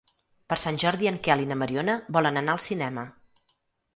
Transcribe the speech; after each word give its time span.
Per 0.51 0.55
Sant 0.59 0.79
Jordi 0.83 1.09
en 1.09 1.19
Quel 1.27 1.43
i 1.43 1.45
na 1.51 1.57
Mariona 1.63 1.97
volen 2.17 2.41
anar 2.41 2.55
al 2.57 2.63
cinema. 2.69 3.07